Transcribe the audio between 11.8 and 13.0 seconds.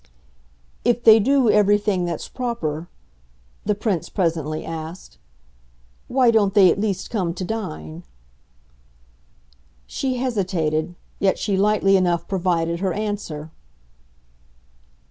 enough provided her